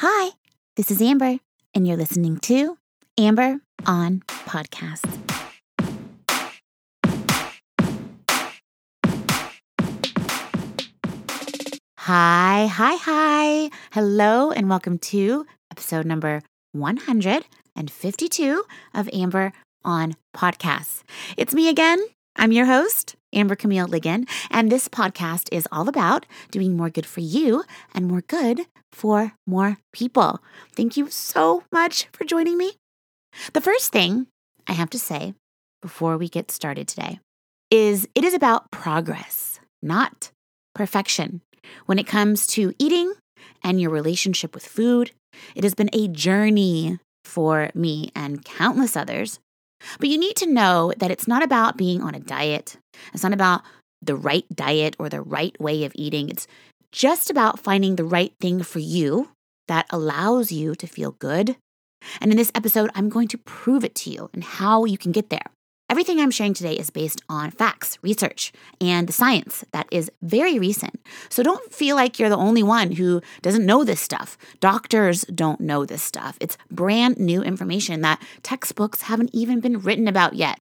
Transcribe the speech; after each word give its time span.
Hi, 0.00 0.32
this 0.76 0.90
is 0.90 1.00
Amber, 1.00 1.38
and 1.72 1.88
you're 1.88 1.96
listening 1.96 2.36
to 2.40 2.76
Amber 3.16 3.60
on 3.86 4.20
Podcast. 4.28 5.06
Hi, 11.96 12.66
hi, 12.66 12.96
hi. 12.96 13.70
Hello, 13.92 14.50
and 14.50 14.68
welcome 14.68 14.98
to 14.98 15.46
episode 15.70 16.04
number 16.04 16.42
152 16.72 18.64
of 18.92 19.08
Amber 19.14 19.54
on 19.82 20.14
Podcasts. 20.36 21.04
It's 21.38 21.54
me 21.54 21.70
again. 21.70 22.04
I'm 22.36 22.52
your 22.52 22.66
host, 22.66 23.15
Amber 23.36 23.54
Camille 23.54 23.86
Ligon, 23.86 24.28
and 24.50 24.72
this 24.72 24.88
podcast 24.88 25.48
is 25.52 25.68
all 25.70 25.88
about 25.88 26.26
doing 26.50 26.76
more 26.76 26.90
good 26.90 27.06
for 27.06 27.20
you 27.20 27.62
and 27.94 28.08
more 28.08 28.22
good 28.22 28.62
for 28.90 29.34
more 29.46 29.78
people. 29.92 30.42
Thank 30.74 30.96
you 30.96 31.10
so 31.10 31.62
much 31.70 32.08
for 32.12 32.24
joining 32.24 32.56
me. 32.56 32.72
The 33.52 33.60
first 33.60 33.92
thing 33.92 34.26
I 34.66 34.72
have 34.72 34.90
to 34.90 34.98
say 34.98 35.34
before 35.82 36.16
we 36.16 36.28
get 36.28 36.50
started 36.50 36.88
today 36.88 37.20
is 37.70 38.08
it 38.14 38.24
is 38.24 38.34
about 38.34 38.70
progress, 38.70 39.60
not 39.82 40.30
perfection. 40.74 41.42
When 41.86 41.98
it 41.98 42.06
comes 42.06 42.46
to 42.48 42.74
eating 42.78 43.12
and 43.62 43.80
your 43.80 43.90
relationship 43.90 44.54
with 44.54 44.66
food, 44.66 45.10
it 45.54 45.64
has 45.64 45.74
been 45.74 45.90
a 45.92 46.08
journey 46.08 46.98
for 47.24 47.70
me 47.74 48.10
and 48.14 48.44
countless 48.44 48.96
others. 48.96 49.40
But 49.98 50.08
you 50.08 50.18
need 50.18 50.36
to 50.36 50.46
know 50.46 50.92
that 50.96 51.10
it's 51.10 51.28
not 51.28 51.42
about 51.42 51.76
being 51.76 52.02
on 52.02 52.14
a 52.14 52.20
diet. 52.20 52.76
It's 53.12 53.22
not 53.22 53.32
about 53.32 53.62
the 54.02 54.16
right 54.16 54.44
diet 54.54 54.96
or 54.98 55.08
the 55.08 55.22
right 55.22 55.58
way 55.60 55.84
of 55.84 55.92
eating. 55.94 56.28
It's 56.28 56.46
just 56.92 57.30
about 57.30 57.60
finding 57.60 57.96
the 57.96 58.04
right 58.04 58.32
thing 58.40 58.62
for 58.62 58.78
you 58.78 59.30
that 59.68 59.86
allows 59.90 60.52
you 60.52 60.74
to 60.76 60.86
feel 60.86 61.12
good. 61.12 61.56
And 62.20 62.30
in 62.30 62.36
this 62.36 62.52
episode, 62.54 62.90
I'm 62.94 63.08
going 63.08 63.28
to 63.28 63.38
prove 63.38 63.84
it 63.84 63.94
to 63.96 64.10
you 64.10 64.30
and 64.32 64.44
how 64.44 64.84
you 64.84 64.96
can 64.98 65.12
get 65.12 65.30
there. 65.30 65.46
Everything 65.88 66.18
I'm 66.18 66.32
sharing 66.32 66.52
today 66.52 66.72
is 66.74 66.90
based 66.90 67.22
on 67.28 67.52
facts, 67.52 67.96
research, 68.02 68.52
and 68.80 69.06
the 69.06 69.12
science 69.12 69.64
that 69.70 69.86
is 69.92 70.10
very 70.20 70.58
recent. 70.58 71.00
So 71.28 71.44
don't 71.44 71.72
feel 71.72 71.94
like 71.94 72.18
you're 72.18 72.28
the 72.28 72.36
only 72.36 72.64
one 72.64 72.90
who 72.90 73.22
doesn't 73.40 73.64
know 73.64 73.84
this 73.84 74.00
stuff. 74.00 74.36
Doctors 74.58 75.22
don't 75.32 75.60
know 75.60 75.84
this 75.84 76.02
stuff. 76.02 76.38
It's 76.40 76.58
brand 76.72 77.18
new 77.18 77.40
information 77.40 78.00
that 78.00 78.20
textbooks 78.42 79.02
haven't 79.02 79.30
even 79.32 79.60
been 79.60 79.78
written 79.78 80.08
about 80.08 80.34
yet. 80.34 80.58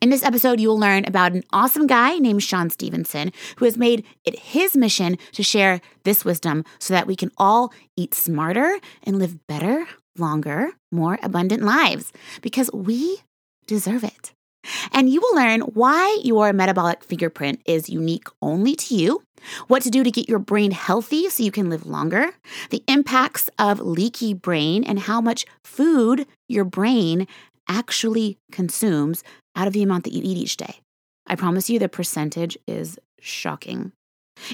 In 0.00 0.10
this 0.10 0.22
episode, 0.22 0.60
you 0.60 0.68
will 0.68 0.78
learn 0.78 1.04
about 1.06 1.32
an 1.32 1.42
awesome 1.52 1.88
guy 1.88 2.18
named 2.18 2.44
Shawn 2.44 2.70
Stevenson 2.70 3.32
who 3.56 3.64
has 3.64 3.76
made 3.76 4.04
it 4.24 4.38
his 4.38 4.76
mission 4.76 5.18
to 5.32 5.42
share 5.42 5.80
this 6.04 6.24
wisdom 6.24 6.64
so 6.78 6.94
that 6.94 7.08
we 7.08 7.16
can 7.16 7.32
all 7.36 7.72
eat 7.96 8.14
smarter 8.14 8.78
and 9.02 9.18
live 9.18 9.44
better, 9.48 9.88
longer, 10.16 10.70
more 10.92 11.18
abundant 11.20 11.64
lives 11.64 12.12
because 12.42 12.70
we 12.72 13.22
deserve 13.66 14.04
it. 14.04 14.32
And 14.92 15.08
you 15.08 15.20
will 15.20 15.36
learn 15.36 15.60
why 15.60 16.18
your 16.22 16.52
metabolic 16.52 17.04
fingerprint 17.04 17.60
is 17.64 17.88
unique 17.88 18.28
only 18.42 18.74
to 18.76 18.94
you, 18.94 19.22
what 19.68 19.82
to 19.82 19.90
do 19.90 20.02
to 20.02 20.10
get 20.10 20.28
your 20.28 20.38
brain 20.38 20.70
healthy 20.70 21.28
so 21.28 21.42
you 21.42 21.52
can 21.52 21.70
live 21.70 21.86
longer, 21.86 22.30
the 22.70 22.82
impacts 22.88 23.48
of 23.58 23.80
leaky 23.80 24.34
brain, 24.34 24.84
and 24.84 24.98
how 25.00 25.20
much 25.20 25.46
food 25.64 26.26
your 26.48 26.64
brain 26.64 27.26
actually 27.68 28.38
consumes 28.50 29.22
out 29.54 29.66
of 29.66 29.72
the 29.72 29.82
amount 29.82 30.04
that 30.04 30.12
you 30.12 30.22
eat 30.22 30.36
each 30.36 30.56
day. 30.56 30.80
I 31.26 31.34
promise 31.34 31.68
you 31.68 31.78
the 31.78 31.88
percentage 31.88 32.56
is 32.66 32.98
shocking. 33.20 33.92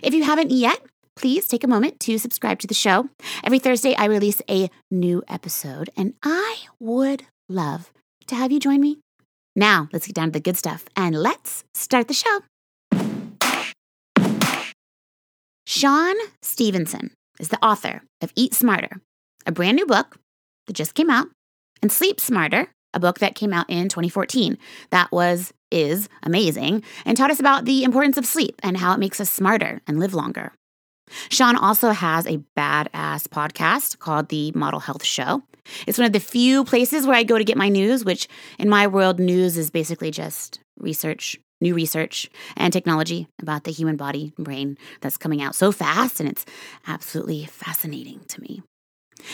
If 0.02 0.14
you 0.14 0.24
haven't 0.24 0.50
yet, 0.50 0.80
please 1.16 1.46
take 1.46 1.62
a 1.62 1.68
moment 1.68 2.00
to 2.00 2.18
subscribe 2.18 2.58
to 2.60 2.66
the 2.66 2.74
show. 2.74 3.08
Every 3.44 3.58
Thursday, 3.58 3.94
I 3.94 4.06
release 4.06 4.42
a 4.50 4.70
new 4.90 5.22
episode, 5.28 5.90
and 5.96 6.14
I 6.22 6.56
would 6.80 7.24
love 7.48 7.92
to 8.26 8.34
have 8.34 8.50
you 8.50 8.58
join 8.58 8.80
me. 8.80 9.03
Now, 9.56 9.88
let's 9.92 10.06
get 10.06 10.14
down 10.14 10.28
to 10.28 10.32
the 10.32 10.40
good 10.40 10.56
stuff 10.56 10.84
and 10.96 11.14
let's 11.14 11.64
start 11.74 12.08
the 12.08 12.14
show. 12.14 12.40
Shawn 15.66 16.14
Stevenson 16.42 17.12
is 17.38 17.48
the 17.48 17.64
author 17.64 18.02
of 18.20 18.32
Eat 18.36 18.54
Smarter, 18.54 19.00
a 19.46 19.52
brand 19.52 19.76
new 19.76 19.86
book 19.86 20.18
that 20.66 20.74
just 20.74 20.94
came 20.94 21.10
out, 21.10 21.28
and 21.82 21.90
Sleep 21.90 22.20
Smarter, 22.20 22.68
a 22.92 23.00
book 23.00 23.18
that 23.18 23.34
came 23.34 23.52
out 23.52 23.68
in 23.68 23.88
2014 23.88 24.58
that 24.90 25.10
was 25.10 25.52
is 25.70 26.08
amazing 26.22 26.82
and 27.04 27.16
taught 27.16 27.30
us 27.30 27.40
about 27.40 27.64
the 27.64 27.82
importance 27.82 28.16
of 28.16 28.24
sleep 28.24 28.60
and 28.62 28.76
how 28.76 28.94
it 28.94 29.00
makes 29.00 29.20
us 29.20 29.28
smarter 29.28 29.80
and 29.88 29.98
live 29.98 30.14
longer. 30.14 30.52
Shawn 31.30 31.56
also 31.56 31.90
has 31.90 32.26
a 32.26 32.38
badass 32.56 33.28
podcast 33.28 33.98
called 33.98 34.28
The 34.28 34.52
Model 34.52 34.80
Health 34.80 35.04
Show. 35.04 35.42
It's 35.86 35.98
one 35.98 36.06
of 36.06 36.12
the 36.12 36.20
few 36.20 36.64
places 36.64 37.06
where 37.06 37.16
I 37.16 37.22
go 37.22 37.38
to 37.38 37.44
get 37.44 37.56
my 37.56 37.68
news, 37.68 38.04
which 38.04 38.28
in 38.58 38.68
my 38.68 38.86
world, 38.86 39.18
news 39.18 39.56
is 39.56 39.70
basically 39.70 40.10
just 40.10 40.60
research, 40.78 41.38
new 41.60 41.74
research, 41.74 42.28
and 42.56 42.72
technology 42.72 43.26
about 43.40 43.64
the 43.64 43.72
human 43.72 43.96
body 43.96 44.32
and 44.36 44.44
brain 44.44 44.78
that's 45.00 45.16
coming 45.16 45.42
out 45.42 45.54
so 45.54 45.72
fast, 45.72 46.20
and 46.20 46.28
it's 46.28 46.44
absolutely 46.86 47.46
fascinating 47.46 48.20
to 48.28 48.40
me. 48.40 48.62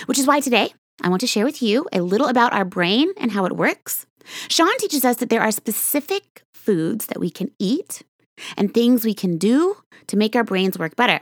Which 0.06 0.18
is 0.18 0.26
why 0.26 0.40
today 0.40 0.72
I 1.02 1.08
want 1.08 1.20
to 1.20 1.26
share 1.26 1.44
with 1.44 1.62
you 1.62 1.86
a 1.92 2.00
little 2.00 2.28
about 2.28 2.52
our 2.52 2.64
brain 2.64 3.12
and 3.16 3.32
how 3.32 3.44
it 3.46 3.56
works. 3.56 4.06
Shawn 4.48 4.76
teaches 4.78 5.04
us 5.04 5.16
that 5.16 5.30
there 5.30 5.42
are 5.42 5.50
specific 5.50 6.42
foods 6.54 7.06
that 7.06 7.20
we 7.20 7.30
can 7.30 7.50
eat 7.58 8.02
and 8.56 8.72
things 8.72 9.04
we 9.04 9.14
can 9.14 9.38
do 9.38 9.76
to 10.06 10.16
make 10.16 10.36
our 10.36 10.44
brains 10.44 10.78
work 10.78 10.94
better. 10.96 11.20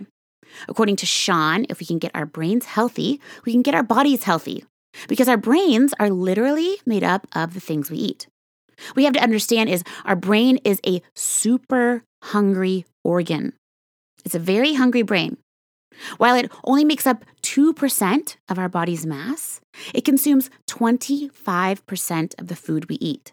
According 0.69 0.97
to 0.97 1.07
Shawn, 1.07 1.67
if 1.69 1.81
we 1.81 1.87
can 1.87 1.99
get 1.99 2.13
our 2.15 2.27
brains 2.27 2.67
healthy, 2.67 3.21
we 3.45 3.53
can 3.53 3.63
get 3.63 3.75
our 3.75 3.83
bodies 3.83 4.25
healthy 4.25 4.65
because 5.09 5.29
our 5.29 5.37
brains 5.37 5.95
are 6.01 6.11
literally 6.11 6.77
made 6.87 7.05
up 7.05 7.27
of 7.35 7.55
the 7.55 7.61
things 7.61 7.91
we 7.91 7.99
eat. 7.99 8.27
What 8.89 8.97
we 8.97 9.05
have 9.05 9.15
to 9.15 9.23
understand 9.23 9.71
is 9.71 9.83
our 10.05 10.17
brain 10.17 10.59
is 10.65 10.81
a 10.87 11.03
super 11.15 12.05
hungry 12.23 12.85
organ. 13.05 13.53
It's 14.25 14.35
a 14.35 14.41
very 14.41 14.75
hungry 14.75 15.03
brain. 15.03 15.37
While 16.17 16.37
it 16.37 16.51
only 16.65 16.85
makes 16.85 17.07
up 17.07 17.25
2% 17.43 18.37
of 18.49 18.59
our 18.59 18.69
body's 18.69 19.07
mass, 19.07 19.61
it 19.95 20.05
consumes 20.05 20.51
25% 20.69 22.41
of 22.41 22.47
the 22.47 22.57
food 22.57 22.89
we 22.89 22.97
eat. 22.97 23.33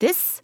This 0.00 0.42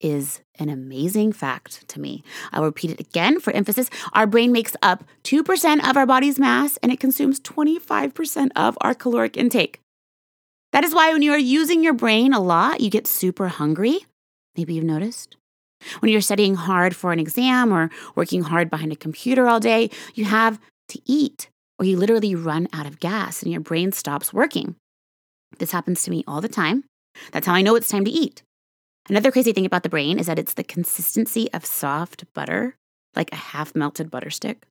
is 0.00 0.40
an 0.58 0.68
amazing 0.68 1.32
fact 1.32 1.88
to 1.88 2.00
me. 2.00 2.22
I'll 2.52 2.64
repeat 2.64 2.90
it 2.90 3.00
again 3.00 3.40
for 3.40 3.52
emphasis. 3.52 3.90
Our 4.12 4.26
brain 4.26 4.52
makes 4.52 4.76
up 4.82 5.04
2% 5.24 5.88
of 5.88 5.96
our 5.96 6.06
body's 6.06 6.38
mass 6.38 6.76
and 6.82 6.92
it 6.92 7.00
consumes 7.00 7.40
25% 7.40 8.50
of 8.56 8.78
our 8.80 8.94
caloric 8.94 9.36
intake. 9.36 9.80
That 10.72 10.84
is 10.84 10.94
why 10.94 11.12
when 11.12 11.22
you 11.22 11.32
are 11.32 11.38
using 11.38 11.82
your 11.82 11.94
brain 11.94 12.32
a 12.32 12.40
lot, 12.40 12.80
you 12.80 12.90
get 12.90 13.06
super 13.06 13.48
hungry. 13.48 14.00
Maybe 14.56 14.74
you've 14.74 14.84
noticed. 14.84 15.36
When 16.00 16.10
you're 16.10 16.20
studying 16.20 16.56
hard 16.56 16.94
for 16.94 17.12
an 17.12 17.20
exam 17.20 17.72
or 17.72 17.90
working 18.14 18.42
hard 18.42 18.68
behind 18.68 18.92
a 18.92 18.96
computer 18.96 19.48
all 19.48 19.60
day, 19.60 19.90
you 20.14 20.24
have 20.24 20.58
to 20.88 21.00
eat 21.06 21.48
or 21.78 21.84
you 21.84 21.96
literally 21.96 22.34
run 22.34 22.68
out 22.72 22.86
of 22.86 23.00
gas 23.00 23.42
and 23.42 23.52
your 23.52 23.60
brain 23.60 23.92
stops 23.92 24.32
working. 24.32 24.74
This 25.58 25.70
happens 25.70 26.02
to 26.02 26.10
me 26.10 26.24
all 26.26 26.40
the 26.40 26.48
time. 26.48 26.84
That's 27.32 27.46
how 27.46 27.54
I 27.54 27.62
know 27.62 27.76
it's 27.76 27.88
time 27.88 28.04
to 28.04 28.10
eat. 28.10 28.42
Another 29.08 29.32
crazy 29.32 29.52
thing 29.52 29.64
about 29.64 29.82
the 29.82 29.88
brain 29.88 30.18
is 30.18 30.26
that 30.26 30.38
it's 30.38 30.54
the 30.54 30.64
consistency 30.64 31.50
of 31.54 31.64
soft 31.64 32.24
butter, 32.34 32.76
like 33.16 33.32
a 33.32 33.36
half 33.36 33.74
melted 33.74 34.10
butter 34.10 34.28
stick. 34.28 34.66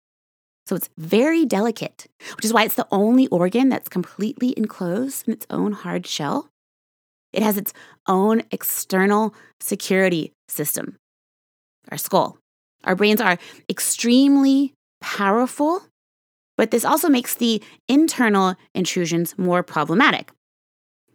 So 0.68 0.76
it's 0.76 0.90
very 0.98 1.44
delicate, 1.44 2.08
which 2.36 2.46
is 2.46 2.54
why 2.54 2.64
it's 2.64 2.76
the 2.76 2.88
only 2.92 3.28
organ 3.28 3.70
that's 3.70 3.90
completely 3.90 4.54
enclosed 4.56 5.28
in 5.28 5.34
its 5.34 5.48
own 5.50 5.72
hard 5.72 6.06
shell. 6.06 6.50
It 7.34 7.42
has 7.42 7.58
its 7.58 7.74
own 8.08 8.44
external 8.52 9.34
security 9.60 10.34
system, 10.48 10.98
our 11.90 11.98
skull. 11.98 12.38
Our 12.84 12.96
brains 12.96 13.22
are 13.22 13.40
extremely 13.70 14.74
powerful, 15.02 15.84
but 16.58 16.70
this 16.70 16.86
also 16.86 17.10
makes 17.10 17.34
the 17.34 17.62
internal 17.88 18.56
intrusions 18.76 19.36
more 19.38 19.64
problematic. 19.64 20.32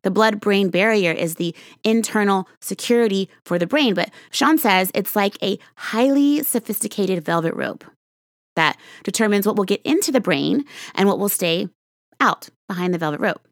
The 0.03 0.11
blood 0.11 0.41
brain 0.41 0.69
barrier 0.69 1.13
is 1.13 1.37
the 1.37 1.55
internal 1.85 2.49
security 2.61 3.29
for 3.45 3.59
the 3.59 3.67
brain, 3.67 3.95
but 3.95 4.11
Shawn 4.31 4.59
says 4.59 4.91
it's 4.95 5.17
like 5.17 5.37
a 5.43 5.59
highly 5.77 6.43
sophisticated 6.43 7.25
velvet 7.25 7.55
rope 7.55 7.85
that 8.57 8.79
determines 9.05 9.47
what 9.47 9.57
will 9.57 9.65
get 9.65 9.83
into 9.83 10.13
the 10.13 10.21
brain 10.21 10.65
and 10.95 11.09
what 11.09 11.19
will 11.19 11.29
stay 11.29 11.69
out 12.21 12.49
behind 12.69 12.93
the 12.93 12.99
velvet 12.99 13.21
rope. 13.21 13.47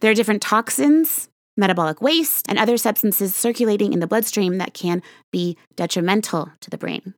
There 0.00 0.10
are 0.10 0.14
different 0.14 0.42
toxins, 0.42 1.28
metabolic 1.56 2.00
waste, 2.02 2.46
and 2.48 2.58
other 2.58 2.76
substances 2.76 3.34
circulating 3.34 3.92
in 3.92 4.00
the 4.00 4.06
bloodstream 4.06 4.58
that 4.58 4.74
can 4.74 5.02
be 5.30 5.56
detrimental 5.76 6.50
to 6.60 6.70
the 6.70 6.78
brain. 6.78 7.14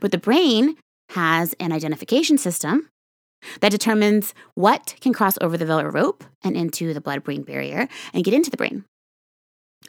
But 0.00 0.10
the 0.10 0.18
brain 0.18 0.76
has 1.10 1.54
an 1.60 1.72
identification 1.72 2.38
system 2.38 2.88
that 3.60 3.70
determines 3.70 4.34
what 4.54 4.94
can 5.00 5.12
cross 5.12 5.38
over 5.40 5.56
the 5.56 5.66
velvet 5.66 5.90
rope 5.90 6.24
and 6.42 6.56
into 6.56 6.94
the 6.94 7.00
blood 7.00 7.22
brain 7.22 7.42
barrier 7.42 7.88
and 8.12 8.24
get 8.24 8.34
into 8.34 8.50
the 8.50 8.56
brain. 8.56 8.84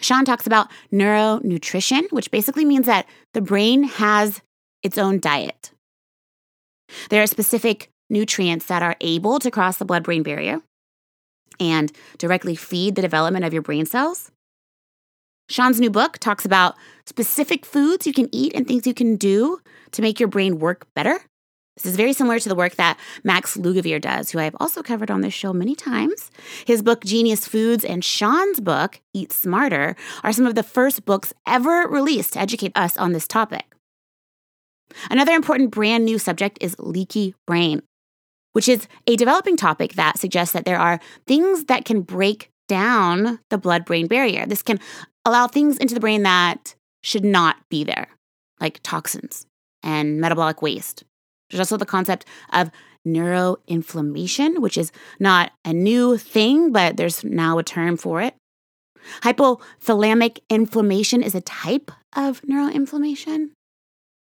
Shawn 0.02 0.26
talks 0.26 0.46
about 0.46 0.70
neuronutrition, 0.92 2.12
which 2.12 2.32
basically 2.32 2.66
means 2.66 2.86
that 2.86 3.08
the 3.34 3.42
brain 3.42 3.84
has 3.84 4.42
its 4.84 4.98
own 4.98 5.20
diet. 5.20 5.72
There 7.10 7.24
are 7.24 7.28
specific 7.28 7.90
nutrients 8.10 8.66
that 8.68 8.84
are 8.84 8.96
able 9.02 9.40
to 9.40 9.50
cross 9.50 9.78
the 9.78 9.86
blood 9.86 10.04
brain 10.04 10.22
barrier, 10.24 10.62
and 11.60 11.92
directly 12.18 12.56
feed 12.56 12.96
the 12.96 13.02
development 13.02 13.46
of 13.46 13.54
your 13.54 13.62
brain 13.62 13.86
cells. 13.86 14.32
Shawn's 15.50 15.80
new 15.80 15.90
book 15.90 16.18
talks 16.18 16.46
about 16.46 16.76
specific 17.06 17.66
foods 17.66 18.08
you 18.08 18.14
can 18.14 18.30
eat 18.32 18.54
and 18.56 18.68
things 18.68 18.88
you 18.88 18.94
can 18.94 19.16
do 19.16 19.60
to 19.92 20.02
make 20.02 20.20
your 20.20 20.30
brain 20.30 20.60
work 20.60 20.88
better. 20.96 21.20
This 21.76 21.86
is 21.86 21.98
very 21.98 22.14
similar 22.14 22.40
to 22.40 22.48
the 22.48 22.56
work 22.56 22.76
that 22.76 22.98
Max 23.26 23.58
Lugavere 23.58 24.00
does, 24.00 24.32
who 24.32 24.40
I 24.40 24.46
have 24.46 24.56
also 24.62 24.82
covered 24.82 25.12
on 25.12 25.20
this 25.20 25.34
show 25.34 25.52
many 25.52 25.76
times. 25.76 26.32
His 26.66 26.82
book, 26.82 27.04
Genius 27.04 27.48
Foods, 27.48 27.84
and 27.84 28.04
Shawn's 28.04 28.62
book, 28.62 29.02
Eat 29.14 29.34
Smarter, 29.34 29.98
are 30.24 30.32
some 30.32 30.46
of 30.46 30.56
the 30.56 30.64
first 30.64 31.06
books 31.06 31.34
ever 31.46 31.86
released 31.88 32.34
to 32.34 32.40
educate 32.40 32.72
us 32.76 32.96
on 32.96 33.12
this 33.12 33.28
topic. 33.28 33.66
Another 35.10 35.34
important 35.34 35.72
brand 35.72 36.06
new 36.06 36.18
subject 36.18 36.58
is 36.62 36.80
leaky 36.80 37.36
brain, 37.46 37.82
which 38.54 38.70
is 38.70 38.88
a 39.06 39.18
developing 39.18 39.58
topic 39.58 39.94
that 39.94 40.18
suggests 40.18 40.54
that 40.54 40.64
there 40.64 40.80
are 40.80 41.02
things 41.28 41.66
that 41.66 41.84
can 41.84 42.02
break 42.02 42.52
down 42.70 43.40
the 43.50 43.58
blood 43.58 43.84
brain 43.84 44.08
barrier. 44.08 44.46
This 44.46 44.64
can 44.64 44.80
allow 45.26 45.48
things 45.48 45.78
into 45.78 45.94
the 45.94 46.00
brain 46.00 46.24
that 46.24 46.76
should 47.04 47.26
not 47.26 47.58
be 47.70 47.84
there, 47.84 48.08
like 48.62 48.80
toxins 48.82 49.46
and 49.84 50.22
metabolic 50.22 50.62
waste. 50.62 51.04
There's 51.56 51.72
also 51.72 51.78
the 51.78 51.86
concept 51.86 52.26
of 52.52 52.70
neuroinflammation, 53.08 54.60
which 54.60 54.78
is 54.78 54.92
not 55.20 55.52
a 55.64 55.72
new 55.72 56.18
thing, 56.18 56.74
but 56.74 56.98
there's 56.98 57.24
now 57.24 57.58
a 57.58 57.64
term 57.64 57.96
for 57.96 58.22
it. 58.22 58.36
Hypothalamic 59.22 60.40
inflammation 60.50 61.24
is 61.24 61.34
a 61.34 61.42
type 61.42 61.92
of 62.16 62.42
neuroinflammation. 62.42 63.52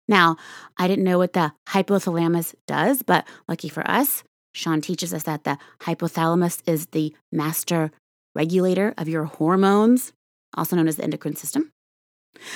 Now, 0.06 0.36
I 0.78 0.86
didn't 0.86 1.04
know 1.04 1.18
what 1.18 1.32
the 1.32 1.52
hypothalamus 1.68 2.54
does, 2.68 3.02
but 3.02 3.26
lucky 3.48 3.68
for 3.68 3.88
us, 3.90 4.22
Shawn 4.54 4.80
teaches 4.80 5.12
us 5.12 5.24
that 5.24 5.42
the 5.42 5.58
hypothalamus 5.80 6.62
is 6.66 6.86
the 6.86 7.12
master 7.32 7.90
regulator 8.36 8.94
of 8.96 9.08
your 9.08 9.24
hormones, 9.24 10.12
also 10.56 10.76
known 10.76 10.86
as 10.86 10.96
the 10.96 11.02
endocrine 11.02 11.34
system. 11.34 11.72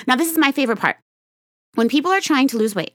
Now, 0.06 0.14
this 0.14 0.30
is 0.30 0.38
my 0.38 0.52
favorite 0.52 0.78
part. 0.78 0.98
When 1.74 1.88
people 1.88 2.12
are 2.12 2.20
trying 2.20 2.46
to 2.48 2.58
lose 2.58 2.74
weight, 2.74 2.94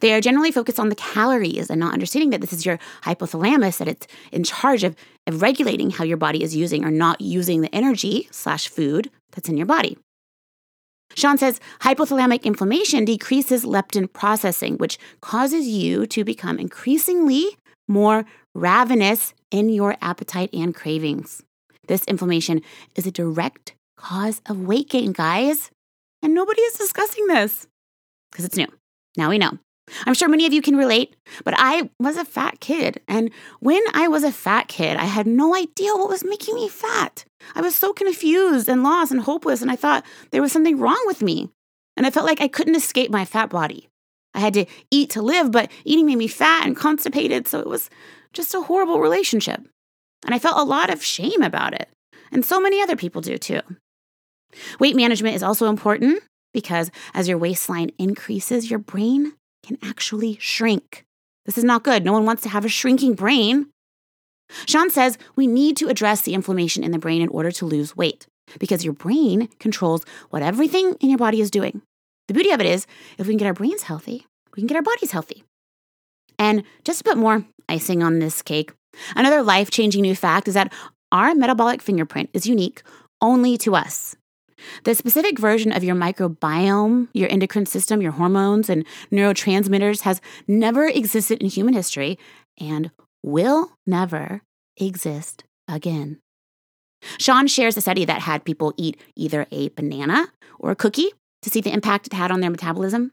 they 0.00 0.12
are 0.12 0.20
generally 0.20 0.52
focused 0.52 0.80
on 0.80 0.88
the 0.88 0.94
calories 0.94 1.70
and 1.70 1.80
not 1.80 1.92
understanding 1.92 2.30
that 2.30 2.40
this 2.40 2.52
is 2.52 2.66
your 2.66 2.78
hypothalamus, 3.02 3.78
that 3.78 3.88
it's 3.88 4.06
in 4.32 4.44
charge 4.44 4.84
of, 4.84 4.96
of 5.26 5.42
regulating 5.42 5.90
how 5.90 6.04
your 6.04 6.16
body 6.16 6.42
is 6.42 6.54
using 6.54 6.84
or 6.84 6.90
not 6.90 7.20
using 7.20 7.60
the 7.60 7.74
energy 7.74 8.28
slash 8.30 8.68
food 8.68 9.10
that's 9.32 9.48
in 9.48 9.56
your 9.56 9.66
body. 9.66 9.96
Shawn 11.14 11.38
says 11.38 11.60
hypothalamic 11.80 12.44
inflammation 12.44 13.04
decreases 13.04 13.64
leptin 13.64 14.12
processing, 14.12 14.76
which 14.76 14.98
causes 15.20 15.66
you 15.66 16.06
to 16.06 16.24
become 16.24 16.58
increasingly 16.58 17.56
more 17.88 18.24
ravenous 18.54 19.34
in 19.50 19.68
your 19.68 19.96
appetite 20.02 20.50
and 20.52 20.74
cravings. 20.74 21.42
This 21.86 22.04
inflammation 22.04 22.60
is 22.94 23.06
a 23.06 23.10
direct 23.10 23.74
cause 23.96 24.42
of 24.46 24.60
weight 24.60 24.90
gain, 24.90 25.12
guys. 25.12 25.70
And 26.22 26.34
nobody 26.34 26.60
is 26.60 26.74
discussing 26.74 27.26
this 27.28 27.66
because 28.30 28.44
it's 28.44 28.56
new. 28.56 28.66
Now 29.16 29.30
we 29.30 29.38
know. 29.38 29.58
I'm 30.06 30.14
sure 30.14 30.28
many 30.28 30.46
of 30.46 30.52
you 30.52 30.62
can 30.62 30.76
relate, 30.76 31.16
but 31.44 31.54
I 31.56 31.90
was 31.98 32.16
a 32.16 32.24
fat 32.24 32.60
kid. 32.60 33.00
And 33.08 33.30
when 33.60 33.82
I 33.94 34.08
was 34.08 34.24
a 34.24 34.32
fat 34.32 34.68
kid, 34.68 34.96
I 34.96 35.04
had 35.04 35.26
no 35.26 35.54
idea 35.54 35.94
what 35.94 36.08
was 36.08 36.24
making 36.24 36.54
me 36.54 36.68
fat. 36.68 37.24
I 37.54 37.60
was 37.60 37.74
so 37.74 37.92
confused 37.92 38.68
and 38.68 38.82
lost 38.82 39.12
and 39.12 39.20
hopeless, 39.20 39.62
and 39.62 39.70
I 39.70 39.76
thought 39.76 40.04
there 40.30 40.42
was 40.42 40.52
something 40.52 40.78
wrong 40.78 41.02
with 41.06 41.22
me. 41.22 41.50
And 41.96 42.06
I 42.06 42.10
felt 42.10 42.26
like 42.26 42.40
I 42.40 42.48
couldn't 42.48 42.76
escape 42.76 43.10
my 43.10 43.24
fat 43.24 43.50
body. 43.50 43.88
I 44.34 44.40
had 44.40 44.54
to 44.54 44.66
eat 44.90 45.10
to 45.10 45.22
live, 45.22 45.50
but 45.50 45.70
eating 45.84 46.06
made 46.06 46.16
me 46.16 46.28
fat 46.28 46.66
and 46.66 46.76
constipated, 46.76 47.48
so 47.48 47.58
it 47.58 47.66
was 47.66 47.90
just 48.32 48.54
a 48.54 48.62
horrible 48.62 49.00
relationship. 49.00 49.60
And 50.24 50.34
I 50.34 50.38
felt 50.38 50.58
a 50.58 50.64
lot 50.64 50.90
of 50.90 51.02
shame 51.02 51.42
about 51.42 51.74
it. 51.74 51.88
And 52.30 52.44
so 52.44 52.60
many 52.60 52.80
other 52.82 52.96
people 52.96 53.20
do 53.20 53.38
too. 53.38 53.60
Weight 54.78 54.96
management 54.96 55.34
is 55.36 55.42
also 55.42 55.66
important 55.66 56.22
because 56.52 56.90
as 57.14 57.28
your 57.28 57.38
waistline 57.38 57.90
increases, 57.98 58.70
your 58.70 58.78
brain 58.78 59.32
can 59.62 59.78
actually 59.82 60.38
shrink. 60.40 61.04
This 61.46 61.58
is 61.58 61.64
not 61.64 61.82
good. 61.82 62.04
No 62.04 62.12
one 62.12 62.26
wants 62.26 62.42
to 62.42 62.48
have 62.48 62.64
a 62.64 62.68
shrinking 62.68 63.14
brain. 63.14 63.68
Shawn 64.66 64.90
says 64.90 65.18
we 65.36 65.46
need 65.46 65.76
to 65.78 65.88
address 65.88 66.22
the 66.22 66.34
inflammation 66.34 66.84
in 66.84 66.90
the 66.90 66.98
brain 66.98 67.22
in 67.22 67.28
order 67.28 67.50
to 67.52 67.66
lose 67.66 67.96
weight 67.96 68.26
because 68.58 68.84
your 68.84 68.94
brain 68.94 69.48
controls 69.58 70.04
what 70.30 70.42
everything 70.42 70.94
in 71.00 71.08
your 71.08 71.18
body 71.18 71.40
is 71.40 71.50
doing. 71.50 71.82
The 72.28 72.34
beauty 72.34 72.50
of 72.50 72.60
it 72.60 72.66
is, 72.66 72.86
if 73.18 73.26
we 73.26 73.32
can 73.32 73.38
get 73.38 73.46
our 73.46 73.54
brains 73.54 73.84
healthy, 73.84 74.26
we 74.54 74.60
can 74.60 74.66
get 74.66 74.76
our 74.76 74.82
bodies 74.82 75.10
healthy. 75.10 75.44
And 76.38 76.62
just 76.84 76.98
to 76.98 77.04
put 77.04 77.18
more 77.18 77.44
icing 77.68 78.02
on 78.02 78.18
this 78.18 78.42
cake, 78.42 78.72
another 79.16 79.42
life 79.42 79.70
changing 79.70 80.02
new 80.02 80.14
fact 80.14 80.48
is 80.48 80.54
that 80.54 80.72
our 81.10 81.34
metabolic 81.34 81.82
fingerprint 81.82 82.30
is 82.32 82.46
unique 82.46 82.82
only 83.20 83.56
to 83.58 83.74
us. 83.74 84.16
The 84.84 84.94
specific 84.94 85.38
version 85.38 85.72
of 85.72 85.84
your 85.84 85.94
microbiome, 85.94 87.08
your 87.12 87.30
endocrine 87.30 87.66
system, 87.66 88.02
your 88.02 88.12
hormones, 88.12 88.68
and 88.68 88.84
neurotransmitters 89.12 90.02
has 90.02 90.20
never 90.46 90.86
existed 90.86 91.40
in 91.40 91.48
human 91.48 91.74
history 91.74 92.18
and 92.58 92.90
will 93.22 93.72
never 93.86 94.42
exist 94.76 95.44
again. 95.68 96.20
Shawn 97.18 97.46
shares 97.46 97.76
a 97.76 97.80
study 97.80 98.04
that 98.04 98.22
had 98.22 98.44
people 98.44 98.74
eat 98.76 99.00
either 99.16 99.46
a 99.50 99.68
banana 99.70 100.28
or 100.58 100.70
a 100.70 100.76
cookie 100.76 101.12
to 101.42 101.50
see 101.50 101.60
the 101.60 101.72
impact 101.72 102.08
it 102.08 102.12
had 102.12 102.30
on 102.30 102.40
their 102.40 102.50
metabolism. 102.50 103.12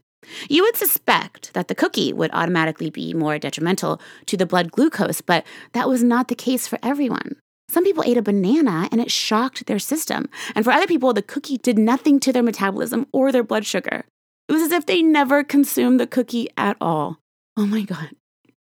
You 0.50 0.64
would 0.64 0.76
suspect 0.76 1.54
that 1.54 1.68
the 1.68 1.76
cookie 1.76 2.12
would 2.12 2.32
automatically 2.34 2.90
be 2.90 3.14
more 3.14 3.38
detrimental 3.38 4.02
to 4.26 4.38
the 4.38 4.46
blood 4.48 4.72
glucose, 4.72 5.22
but 5.22 5.46
that 5.74 5.88
was 5.88 6.04
not 6.04 6.28
the 6.28 6.36
case 6.36 6.68
for 6.68 6.80
everyone. 6.82 7.36
Some 7.70 7.84
people 7.84 8.04
ate 8.06 8.18
a 8.18 8.22
banana 8.22 8.88
and 8.92 9.02
it 9.02 9.12
shocked 9.12 9.66
their 9.66 9.80
system. 9.80 10.30
And 10.56 10.64
for 10.64 10.72
other 10.72 10.88
people, 10.88 11.14
the 11.14 11.22
cookie 11.22 11.58
did 11.58 11.78
nothing 11.78 12.20
to 12.22 12.32
their 12.32 12.44
metabolism 12.44 13.08
or 13.12 13.32
their 13.32 13.44
blood 13.44 13.66
sugar. 13.66 14.06
It 14.48 14.54
was 14.54 14.62
as 14.62 14.72
if 14.72 14.86
they 14.86 15.02
never 15.02 15.44
consumed 15.44 16.00
the 16.00 16.08
cookie 16.08 16.50
at 16.58 16.78
all. 16.80 17.20
Oh 17.58 17.66
my 17.66 17.82
God. 17.82 18.12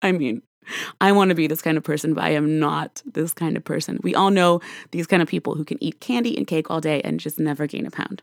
I 0.03 0.13
mean, 0.13 0.43
I 1.01 1.13
want 1.13 1.31
to 1.31 1.35
be 1.35 1.47
this 1.47 1.63
kind 1.63 1.77
of 1.77 1.85
person, 1.85 2.15
but 2.15 2.25
I 2.25 2.31
am 2.31 2.59
not 2.59 3.03
this 3.05 3.33
kind 3.33 3.57
of 3.57 3.65
person. 3.65 3.99
We 4.03 4.15
all 4.15 4.31
know 4.31 4.61
these 4.91 5.07
kind 5.07 5.23
of 5.23 5.29
people 5.29 5.55
who 5.55 5.65
can 5.65 5.83
eat 5.83 6.01
candy 6.01 6.37
and 6.37 6.47
cake 6.47 6.71
all 6.71 6.81
day 6.81 7.01
and 7.03 7.21
just 7.21 7.39
never 7.39 7.67
gain 7.67 7.87
a 7.87 7.91
pound. 7.91 8.23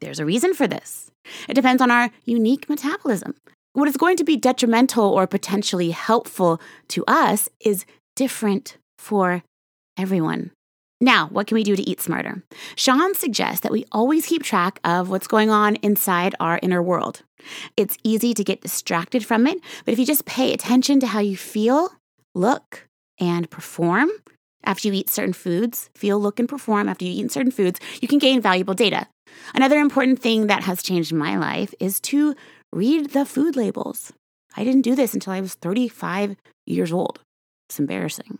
There's 0.00 0.18
a 0.18 0.26
reason 0.26 0.54
for 0.54 0.66
this. 0.66 1.10
It 1.48 1.54
depends 1.54 1.82
on 1.82 1.90
our 1.90 2.10
unique 2.24 2.68
metabolism. 2.68 3.34
What 3.72 3.88
is 3.88 3.96
going 3.96 4.16
to 4.16 4.24
be 4.24 4.36
detrimental 4.36 5.04
or 5.04 5.26
potentially 5.26 5.90
helpful 5.90 6.60
to 6.88 7.04
us 7.06 7.48
is 7.60 7.84
different 8.14 8.78
for 8.98 9.42
everyone. 9.96 10.50
Now, 11.00 11.28
what 11.28 11.46
can 11.46 11.56
we 11.56 11.64
do 11.64 11.76
to 11.76 11.82
eat 11.82 12.00
smarter? 12.00 12.42
Shawn 12.74 13.14
suggests 13.14 13.60
that 13.60 13.72
we 13.72 13.84
always 13.92 14.26
keep 14.26 14.42
track 14.42 14.80
of 14.82 15.10
what's 15.10 15.26
going 15.26 15.50
on 15.50 15.76
inside 15.76 16.34
our 16.40 16.58
inner 16.62 16.82
world. 16.82 17.22
It's 17.76 17.98
easy 18.02 18.32
to 18.32 18.42
get 18.42 18.62
distracted 18.62 19.24
from 19.24 19.46
it, 19.46 19.58
but 19.84 19.92
if 19.92 19.98
you 19.98 20.06
just 20.06 20.24
pay 20.24 20.54
attention 20.54 20.98
to 21.00 21.06
how 21.06 21.20
you 21.20 21.36
feel, 21.36 21.90
look, 22.34 22.86
and 23.20 23.50
perform 23.50 24.08
after 24.64 24.88
you 24.88 24.94
eat 24.94 25.10
certain 25.10 25.34
foods, 25.34 25.90
feel, 25.94 26.18
look, 26.18 26.40
and 26.40 26.48
perform 26.48 26.88
after 26.88 27.04
you 27.04 27.12
eat 27.24 27.30
certain 27.30 27.52
foods, 27.52 27.78
you 28.00 28.08
can 28.08 28.18
gain 28.18 28.40
valuable 28.40 28.74
data. 28.74 29.06
Another 29.54 29.78
important 29.78 30.20
thing 30.20 30.46
that 30.46 30.64
has 30.64 30.82
changed 30.82 31.12
my 31.12 31.36
life 31.36 31.74
is 31.78 32.00
to 32.00 32.34
read 32.72 33.10
the 33.10 33.26
food 33.26 33.54
labels. 33.54 34.12
I 34.56 34.64
didn't 34.64 34.82
do 34.82 34.94
this 34.94 35.12
until 35.12 35.34
I 35.34 35.40
was 35.40 35.54
35 35.54 36.36
years 36.64 36.92
old. 36.92 37.20
It's 37.68 37.78
embarrassing. 37.78 38.38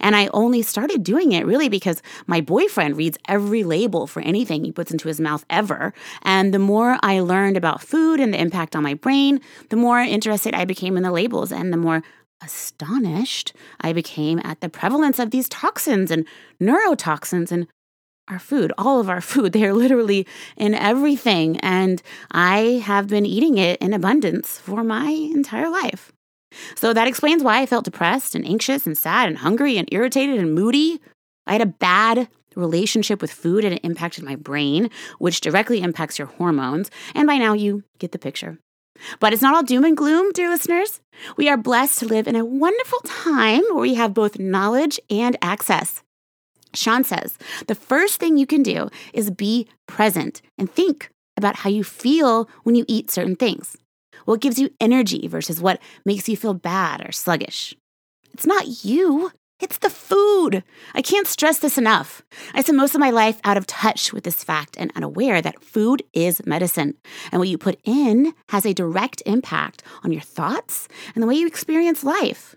And 0.00 0.16
I 0.16 0.28
only 0.32 0.62
started 0.62 1.02
doing 1.02 1.32
it 1.32 1.46
really 1.46 1.68
because 1.68 2.02
my 2.26 2.40
boyfriend 2.40 2.96
reads 2.96 3.18
every 3.28 3.64
label 3.64 4.06
for 4.06 4.20
anything 4.22 4.64
he 4.64 4.72
puts 4.72 4.90
into 4.90 5.08
his 5.08 5.20
mouth 5.20 5.44
ever. 5.50 5.92
And 6.22 6.52
the 6.52 6.58
more 6.58 6.98
I 7.02 7.20
learned 7.20 7.56
about 7.56 7.82
food 7.82 8.20
and 8.20 8.32
the 8.32 8.40
impact 8.40 8.76
on 8.76 8.82
my 8.82 8.94
brain, 8.94 9.40
the 9.70 9.76
more 9.76 10.00
interested 10.00 10.54
I 10.54 10.64
became 10.64 10.96
in 10.96 11.02
the 11.02 11.12
labels 11.12 11.52
and 11.52 11.72
the 11.72 11.76
more 11.76 12.02
astonished 12.42 13.54
I 13.80 13.92
became 13.92 14.40
at 14.44 14.60
the 14.60 14.68
prevalence 14.68 15.18
of 15.18 15.30
these 15.30 15.48
toxins 15.48 16.10
and 16.10 16.26
neurotoxins 16.60 17.50
and 17.50 17.66
our 18.28 18.38
food, 18.38 18.72
all 18.78 19.00
of 19.00 19.08
our 19.08 19.20
food. 19.32 19.52
They 19.52 19.64
are 19.64 19.74
literally 19.74 20.26
in 20.56 20.74
everything. 20.74 21.58
And 21.60 22.02
I 22.30 22.82
have 22.84 23.08
been 23.08 23.26
eating 23.26 23.58
it 23.58 23.80
in 23.80 23.92
abundance 23.92 24.58
for 24.58 24.82
my 24.82 25.10
entire 25.10 25.68
life. 25.68 26.13
So 26.74 26.92
that 26.92 27.08
explains 27.08 27.42
why 27.42 27.60
I 27.60 27.66
felt 27.66 27.84
depressed 27.84 28.34
and 28.34 28.46
anxious 28.46 28.86
and 28.86 28.96
sad 28.96 29.28
and 29.28 29.38
hungry 29.38 29.76
and 29.76 29.88
irritated 29.92 30.38
and 30.38 30.54
moody. 30.54 31.00
I 31.46 31.52
had 31.52 31.62
a 31.62 31.66
bad 31.66 32.28
relationship 32.56 33.20
with 33.20 33.32
food 33.32 33.64
and 33.64 33.74
it 33.74 33.84
impacted 33.84 34.24
my 34.24 34.36
brain, 34.36 34.90
which 35.18 35.40
directly 35.40 35.82
impacts 35.82 36.18
your 36.18 36.28
hormones. 36.28 36.90
And 37.14 37.26
by 37.26 37.38
now 37.38 37.52
you 37.52 37.84
get 37.98 38.12
the 38.12 38.18
picture. 38.18 38.58
But 39.18 39.32
it's 39.32 39.42
not 39.42 39.54
all 39.54 39.62
doom 39.62 39.84
and 39.84 39.96
gloom, 39.96 40.30
dear 40.32 40.48
listeners. 40.48 41.00
We 41.36 41.48
are 41.48 41.56
blessed 41.56 41.98
to 42.00 42.06
live 42.06 42.28
in 42.28 42.36
a 42.36 42.44
wonderful 42.44 43.00
time 43.00 43.62
where 43.70 43.80
we 43.80 43.94
have 43.94 44.14
both 44.14 44.38
knowledge 44.38 45.00
and 45.10 45.36
access. 45.42 46.02
Shawn 46.74 47.04
says 47.04 47.38
the 47.66 47.74
first 47.74 48.20
thing 48.20 48.36
you 48.36 48.46
can 48.46 48.62
do 48.62 48.88
is 49.12 49.30
be 49.30 49.68
present 49.86 50.42
and 50.58 50.70
think 50.70 51.10
about 51.36 51.56
how 51.56 51.70
you 51.70 51.82
feel 51.82 52.48
when 52.62 52.74
you 52.74 52.84
eat 52.88 53.10
certain 53.10 53.36
things 53.36 53.76
what 54.24 54.40
gives 54.40 54.58
you 54.58 54.70
energy 54.80 55.28
versus 55.28 55.60
what 55.60 55.80
makes 56.04 56.28
you 56.28 56.36
feel 56.36 56.54
bad 56.54 57.06
or 57.06 57.12
sluggish. 57.12 57.74
It's 58.32 58.46
not 58.46 58.84
you, 58.84 59.30
it's 59.60 59.78
the 59.78 59.90
food. 59.90 60.64
I 60.94 61.00
can't 61.00 61.26
stress 61.26 61.58
this 61.58 61.78
enough. 61.78 62.22
I 62.52 62.62
spent 62.62 62.76
most 62.76 62.94
of 62.94 63.00
my 63.00 63.10
life 63.10 63.40
out 63.44 63.56
of 63.56 63.66
touch 63.66 64.12
with 64.12 64.24
this 64.24 64.42
fact 64.42 64.76
and 64.78 64.92
unaware 64.96 65.40
that 65.40 65.62
food 65.62 66.02
is 66.12 66.44
medicine. 66.44 66.94
And 67.30 67.38
what 67.38 67.48
you 67.48 67.56
put 67.56 67.78
in 67.84 68.34
has 68.48 68.66
a 68.66 68.74
direct 68.74 69.22
impact 69.26 69.82
on 70.02 70.12
your 70.12 70.22
thoughts 70.22 70.88
and 71.14 71.22
the 71.22 71.26
way 71.26 71.36
you 71.36 71.46
experience 71.46 72.02
life. 72.02 72.56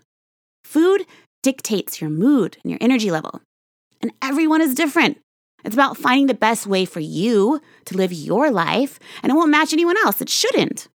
Food 0.64 1.06
dictates 1.42 2.00
your 2.00 2.10
mood 2.10 2.58
and 2.62 2.70
your 2.70 2.78
energy 2.80 3.10
level. 3.10 3.40
And 4.00 4.12
everyone 4.20 4.60
is 4.60 4.74
different. 4.74 5.18
It's 5.64 5.74
about 5.74 5.96
finding 5.96 6.26
the 6.26 6.34
best 6.34 6.66
way 6.66 6.84
for 6.84 7.00
you 7.00 7.60
to 7.86 7.96
live 7.96 8.12
your 8.12 8.50
life, 8.50 8.98
and 9.22 9.30
it 9.30 9.34
won't 9.34 9.50
match 9.50 9.72
anyone 9.72 9.96
else. 9.98 10.20
It 10.20 10.28
shouldn't. 10.28 10.88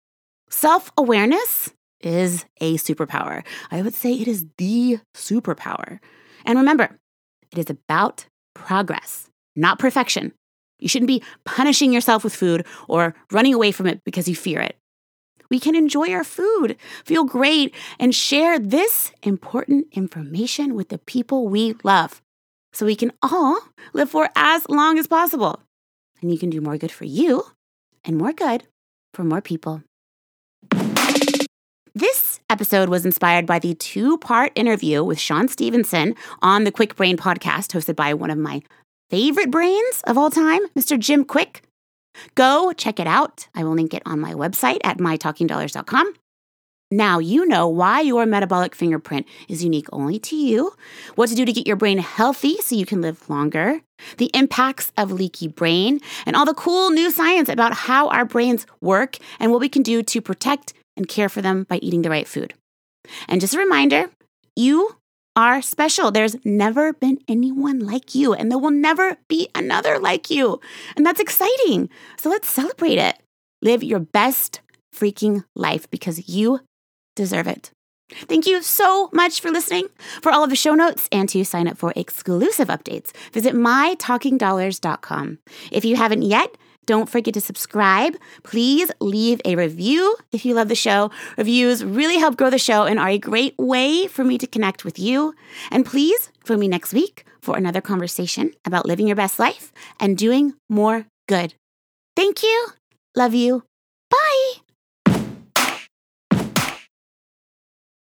Self 0.53 0.93
awareness 0.99 1.71
is 2.03 2.45
a 2.61 2.77
superpower. 2.77 3.43
I 3.71 3.81
would 3.81 3.95
say 3.95 4.13
it 4.13 4.29
is 4.29 4.45
the 4.59 4.99
superpower. 5.15 5.99
And 6.45 6.59
remember, 6.59 6.99
it 7.51 7.59
is 7.59 7.71
about 7.71 8.27
progress, 8.55 9.31
not 9.57 9.79
perfection. 9.79 10.33
You 10.79 10.89
shouldn't 10.89 11.09
be 11.09 11.23
punishing 11.47 11.91
yourself 11.93 12.23
with 12.23 12.35
food 12.35 12.67
or 12.87 13.15
running 13.33 13.55
away 13.55 13.73
from 13.73 13.87
it 13.87 14.03
because 14.05 14.29
you 14.29 14.37
fear 14.37 14.61
it. 14.61 14.77
We 15.51 15.59
can 15.59 15.75
enjoy 15.75 16.13
our 16.13 16.23
food, 16.23 16.77
feel 17.05 17.25
great, 17.25 17.75
and 17.99 18.15
share 18.15 18.59
this 18.59 19.11
important 19.23 19.87
information 19.93 20.75
with 20.75 20.91
the 20.91 20.99
people 20.99 21.49
we 21.49 21.77
love 21.83 22.21
so 22.75 22.85
we 22.85 22.95
can 22.95 23.13
all 23.23 23.59
live 23.95 24.11
for 24.11 24.29
as 24.37 24.69
long 24.69 24.99
as 24.99 25.07
possible. 25.07 25.61
And 26.21 26.31
you 26.31 26.39
can 26.39 26.51
do 26.51 26.61
more 26.61 26.77
good 26.77 26.93
for 26.93 27.07
you 27.07 27.45
and 28.05 28.19
more 28.19 28.35
good 28.35 28.65
for 29.15 29.25
more 29.25 29.41
people. 29.41 29.83
This 31.95 32.41
episode 32.49 32.89
was 32.89 33.05
inspired 33.05 33.45
by 33.45 33.59
the 33.59 33.75
two 33.75 34.17
part 34.17 34.51
interview 34.55 35.05
with 35.05 35.21
Shawn 35.21 35.47
Stevenson 35.47 36.15
on 36.41 36.65
the 36.65 36.73
Kwik 36.73 36.97
Brain 36.97 37.19
podcast, 37.19 37.69
hosted 37.69 37.97
by 37.97 38.15
one 38.15 38.31
of 38.31 38.39
my 38.39 38.63
favorite 39.11 39.51
brains 39.51 40.03
of 40.07 40.17
all 40.17 40.31
time, 40.31 40.67
Mr. 40.69 40.99
Jim 40.99 41.23
Kwik. 41.23 41.61
Go 42.35 42.73
check 42.73 42.99
it 42.99 43.07
out. 43.07 43.47
I 43.55 43.65
will 43.65 43.75
link 43.75 43.93
it 43.93 44.03
on 44.07 44.21
my 44.21 44.33
website 44.33 44.79
at 44.85 44.99
mytalkingdollars.com. 44.99 46.15
Now 46.91 47.19
you 47.19 47.45
know 47.45 47.69
why 47.69 48.01
your 48.01 48.25
metabolic 48.25 48.75
fingerprint 48.75 49.27
is 49.49 49.63
unique 49.63 49.89
only 49.93 50.19
to 50.21 50.37
you, 50.37 50.73
what 51.15 51.29
to 51.29 51.35
do 51.35 51.45
to 51.45 51.53
get 51.53 51.67
your 51.67 51.77
brain 51.77 51.99
healthy 51.99 52.57
so 52.63 52.75
you 52.75 52.87
can 52.87 53.03
live 53.03 53.29
longer, 53.29 53.83
the 54.17 54.31
impacts 54.33 54.93
of 54.97 55.13
leaky 55.13 55.49
brain, 55.49 56.01
and 56.25 56.37
all 56.37 56.47
the 56.47 56.55
cool 56.55 56.89
new 56.89 57.11
science 57.11 57.51
about 57.51 57.75
how 57.75 58.09
our 58.09 58.25
brains 58.25 58.67
work 58.81 59.19
and 59.39 59.53
what 59.53 59.61
we 59.61 59.69
can 59.69 59.83
do 59.83 60.03
to 60.03 60.23
protect 60.23 60.73
and 60.97 61.09
care 61.09 61.29
for 61.29 61.43
them 61.43 61.65
by 61.65 61.77
eating 61.79 62.03
the 62.03 62.11
right 62.11 62.29
food. 62.29 62.55
And 63.29 63.41
just 63.41 63.55
a 63.55 63.59
reminder 63.59 64.11
you 64.55 64.97
are 65.35 65.63
special. 65.63 66.11
There's 66.11 66.37
never 66.45 66.93
been 66.93 67.19
anyone 67.27 67.81
like 67.81 68.15
you, 68.15 68.35
and 68.35 68.51
there 68.51 68.59
will 68.59 68.71
never 68.71 69.17
be 69.29 69.49
another 69.55 69.99
like 69.99 70.31
you. 70.31 70.61
And 70.97 71.07
that's 71.07 71.21
exciting. 71.21 71.89
So 72.19 72.29
let's 72.29 72.51
celebrate 72.51 72.99
it. 72.99 73.19
Live 73.63 73.83
your 73.83 74.01
best 74.01 74.61
freaking 74.95 75.45
life 75.57 75.91
because 75.91 76.29
you 76.29 76.61
deserve 77.17 77.47
it. 77.47 77.71
Thank 78.11 78.47
you 78.47 78.63
so 78.63 79.09
much 79.13 79.41
for 79.41 79.51
listening. 79.51 79.89
For 80.21 80.31
all 80.31 80.45
of 80.45 80.51
the 80.51 80.57
show 80.57 80.75
notes 80.75 81.09
and 81.11 81.29
to 81.31 81.45
sign 81.45 81.67
up 81.67 81.79
for 81.79 81.95
exclusive 81.97 82.69
updates, 82.69 83.13
visit 83.33 83.55
mytalkingdollars.com. 83.55 85.39
If 85.71 85.85
you 85.85 85.97
haven't 85.97 86.23
yet, 86.23 86.57
don't 86.87 87.09
forget 87.09 87.35
to 87.35 87.41
subscribe. 87.41 88.17
Please 88.43 88.91
leave 89.01 89.41
a 89.45 89.57
review 89.57 90.17
if 90.33 90.45
you 90.45 90.55
love 90.55 90.69
the 90.69 90.75
show. 90.75 91.11
Reviews 91.37 91.85
really 91.85 92.19
help 92.19 92.37
grow 92.37 92.51
the 92.51 92.59
show 92.59 92.85
and 92.85 92.99
are 92.99 93.09
a 93.09 93.19
great 93.19 93.55
way 93.59 94.07
for 94.07 94.25
me 94.25 94.39
to 94.39 94.47
connect 94.47 94.85
with 94.85 94.99
you. 94.99 95.35
And 95.71 95.87
please 95.87 96.31
join 96.45 96.59
me 96.59 96.69
next 96.69 96.93
week 96.93 97.25
for 97.41 97.57
another 97.57 97.81
conversation 97.81 98.53
about 98.65 98.87
living 98.87 99.07
your 99.07 99.17
best 99.17 99.39
life 99.39 99.73
and 100.01 100.17
doing 100.17 100.55
more 100.69 101.07
good. 101.29 101.55
Thank 102.17 102.43
you. 102.43 102.69
Love 103.15 103.35
you. 103.35 103.65
Bye. 104.11 104.72